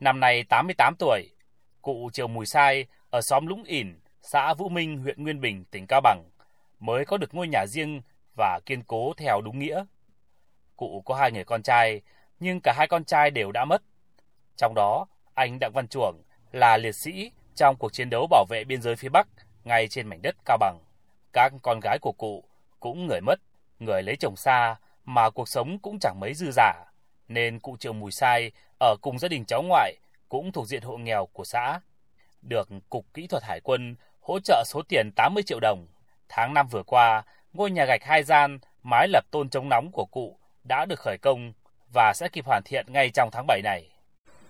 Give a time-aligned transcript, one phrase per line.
[0.00, 1.30] Năm nay 88 tuổi,
[1.82, 5.86] cụ Triều Mùi Sai ở xóm Lũng ỉn, xã Vũ Minh, huyện Nguyên Bình, tỉnh
[5.86, 6.24] Cao Bằng
[6.80, 8.02] mới có được ngôi nhà riêng
[8.36, 9.84] và kiên cố theo đúng nghĩa.
[10.76, 12.00] Cụ có hai người con trai,
[12.40, 13.82] nhưng cả hai con trai đều đã mất.
[14.56, 16.22] Trong đó, anh Đặng Văn Chuồng
[16.52, 19.28] là liệt sĩ trong cuộc chiến đấu bảo vệ biên giới phía Bắc
[19.64, 20.78] ngay trên mảnh đất Cao Bằng.
[21.32, 22.44] Các con gái của cụ
[22.80, 23.40] cũng người mất,
[23.78, 26.84] người lấy chồng xa mà cuộc sống cũng chẳng mấy dư giả,
[27.28, 29.96] nên cụ Triệu Mùi Sai ở cùng gia đình cháu ngoại
[30.28, 31.80] cũng thuộc diện hộ nghèo của xã.
[32.42, 35.86] Được Cục Kỹ thuật Hải quân hỗ trợ số tiền 80 triệu đồng.
[36.28, 40.04] Tháng 5 vừa qua, ngôi nhà gạch hai gian, mái lập tôn chống nóng của
[40.04, 41.52] cụ đã được khởi công
[41.92, 43.88] và sẽ kịp hoàn thiện ngay trong tháng 7 này.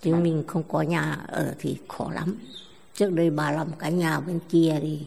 [0.00, 2.38] Chứ mình không có nhà ở thì khó lắm.
[2.94, 5.06] Trước đây bà làm cái nhà bên kia thì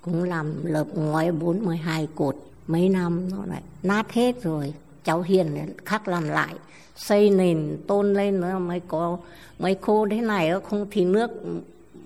[0.00, 2.36] cũng làm lợp ngói 42 cột.
[2.66, 4.74] Mấy năm nó lại nát hết rồi.
[5.04, 6.54] Cháu Hiền khắc làm lại.
[6.96, 9.18] Xây nền, tôn lên nữa, mới có
[9.58, 11.30] mấy khô thế này không thì nước,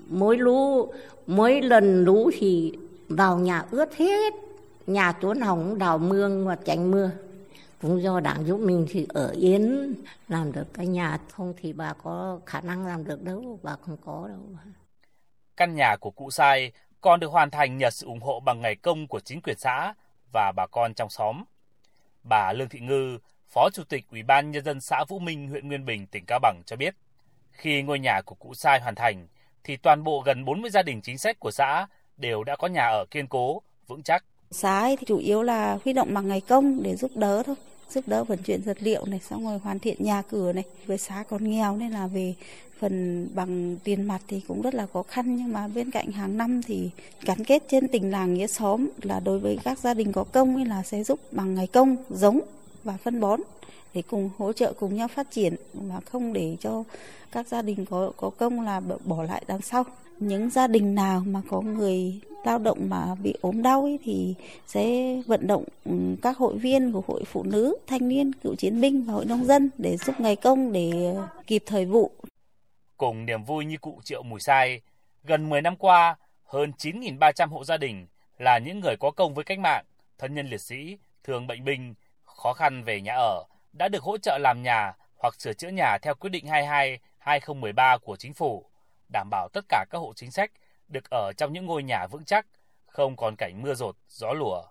[0.08, 0.92] mỗi lũ,
[1.26, 2.72] mỗi lần lũ thì
[3.08, 4.34] vào nhà ướt hết.
[4.86, 7.10] Nhà chỗ nào cũng đào mương và tránh mưa.
[7.82, 9.94] Cũng do đảng giúp mình thì ở yên
[10.28, 13.96] làm được cái nhà, không thì bà có khả năng làm được đâu, bà không
[14.04, 14.38] có đâu.
[15.56, 18.76] Căn nhà của cụ sai còn được hoàn thành nhờ sự ủng hộ bằng ngày
[18.76, 19.94] công của chính quyền xã
[20.32, 21.44] và bà con trong xóm
[22.28, 25.68] bà Lương Thị Ngư Phó Chủ tịch Ủy ban Nhân dân xã Vũ Minh, huyện
[25.68, 26.94] Nguyên Bình, tỉnh Cao Bằng cho biết,
[27.52, 29.26] khi ngôi nhà của cụ Sai hoàn thành,
[29.64, 32.86] thì toàn bộ gần 40 gia đình chính sách của xã đều đã có nhà
[32.86, 34.24] ở kiên cố, vững chắc.
[34.50, 37.56] Xã thì chủ yếu là huy động bằng ngày công để giúp đỡ thôi
[37.90, 40.64] giúp đỡ vận chuyển vật liệu này, xong rồi hoàn thiện nhà cửa này.
[40.86, 42.34] Với xã còn nghèo nên là về
[42.78, 45.36] phần bằng tiền mặt thì cũng rất là khó khăn.
[45.36, 46.90] Nhưng mà bên cạnh hàng năm thì
[47.22, 50.64] gắn kết trên tình làng nghĩa xóm là đối với các gia đình có công
[50.64, 52.40] là sẽ giúp bằng ngày công, giống
[52.84, 53.40] và phân bón
[53.94, 55.54] để cùng hỗ trợ cùng nhau phát triển.
[55.72, 56.84] Và không để cho
[57.32, 59.84] các gia đình có có công là bỏ lại đằng sau.
[60.18, 64.34] Những gia đình nào mà có người lao động mà bị ốm đau ấy thì
[64.66, 68.80] sẽ vận động ừ, các hội viên của hội phụ nữ, thanh niên, cựu chiến
[68.80, 71.16] binh và hội nông dân để giúp ngày công để
[71.46, 72.10] kịp thời vụ.
[72.96, 74.80] Cùng niềm vui như cụ Triệu Mùi Sai,
[75.24, 78.06] gần 10 năm qua, hơn 9.300 hộ gia đình
[78.38, 79.84] là những người có công với cách mạng,
[80.18, 81.94] thân nhân liệt sĩ, thường bệnh binh,
[82.24, 85.98] khó khăn về nhà ở đã được hỗ trợ làm nhà hoặc sửa chữa nhà
[85.98, 86.46] theo quyết định
[87.24, 88.64] 22-2013 của chính phủ,
[89.12, 90.50] đảm bảo tất cả các hộ chính sách
[90.88, 92.46] được ở trong những ngôi nhà vững chắc,
[92.86, 94.62] không còn cảnh mưa rột, gió lùa.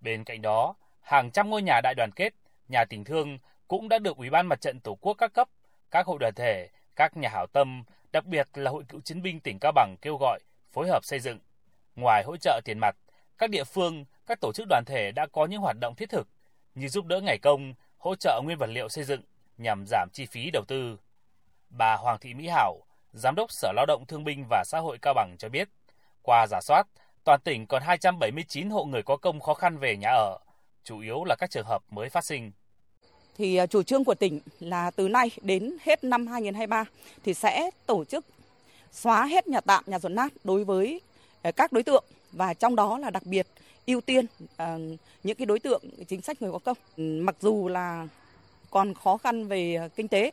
[0.00, 2.34] Bên cạnh đó, hàng trăm ngôi nhà đại đoàn kết,
[2.68, 3.38] nhà tình thương
[3.68, 5.48] cũng đã được Ủy ban Mặt trận Tổ quốc các cấp,
[5.90, 9.40] các hội đoàn thể, các nhà hảo tâm, đặc biệt là Hội cựu chiến binh
[9.40, 10.40] tỉnh Cao Bằng kêu gọi
[10.72, 11.38] phối hợp xây dựng.
[11.96, 12.96] Ngoài hỗ trợ tiền mặt,
[13.38, 16.28] các địa phương, các tổ chức đoàn thể đã có những hoạt động thiết thực
[16.74, 19.22] như giúp đỡ ngày công, hỗ trợ nguyên vật liệu xây dựng
[19.58, 20.98] nhằm giảm chi phí đầu tư.
[21.70, 24.98] Bà Hoàng Thị Mỹ Hảo, Giám đốc Sở Lao động Thương binh và Xã hội
[25.02, 25.68] Cao Bằng cho biết,
[26.22, 26.86] qua giả soát,
[27.24, 30.38] toàn tỉnh còn 279 hộ người có công khó khăn về nhà ở,
[30.84, 32.52] chủ yếu là các trường hợp mới phát sinh.
[33.36, 36.84] Thì à, chủ trương của tỉnh là từ nay đến hết năm 2023
[37.24, 38.26] thì sẽ tổ chức
[38.92, 41.00] xóa hết nhà tạm, nhà rột nát đối với
[41.42, 43.46] à, các đối tượng và trong đó là đặc biệt
[43.86, 44.78] ưu tiên à,
[45.22, 46.76] những cái đối tượng chính sách người có công.
[46.96, 48.08] Mặc dù là
[48.70, 50.30] còn khó khăn về kinh tế,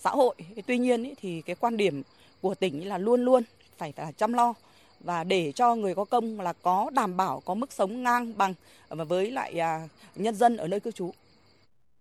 [0.00, 0.34] xã hội,
[0.66, 2.02] tuy nhiên thì cái quan điểm
[2.40, 3.42] của tỉnh là luôn luôn
[3.78, 4.54] phải là chăm lo
[5.00, 8.54] và để cho người có công là có đảm bảo có mức sống ngang bằng
[8.88, 11.10] với lại à, nhân dân ở nơi cư trú.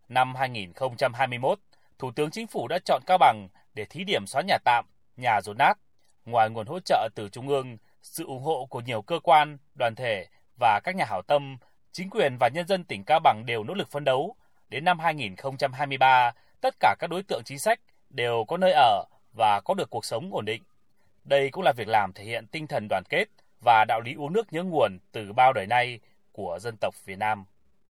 [0.09, 1.59] Năm 2021,
[1.99, 4.85] Thủ tướng Chính phủ đã chọn Cao Bằng để thí điểm xóa nhà tạm,
[5.17, 5.73] nhà rột nát.
[6.25, 9.95] Ngoài nguồn hỗ trợ từ Trung ương, sự ủng hộ của nhiều cơ quan, đoàn
[9.95, 10.27] thể
[10.59, 11.57] và các nhà hảo tâm,
[11.91, 14.35] chính quyền và nhân dân tỉnh Cao Bằng đều nỗ lực phấn đấu.
[14.69, 16.31] Đến năm 2023,
[16.61, 19.03] tất cả các đối tượng chính sách đều có nơi ở
[19.33, 20.63] và có được cuộc sống ổn định.
[21.23, 23.25] Đây cũng là việc làm thể hiện tinh thần đoàn kết
[23.61, 25.99] và đạo lý uống nước nhớ nguồn từ bao đời nay
[26.31, 27.45] của dân tộc Việt Nam.